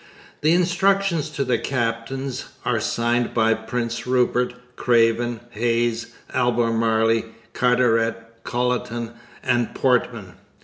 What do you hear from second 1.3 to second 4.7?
the captains are signed by Prince Rupert,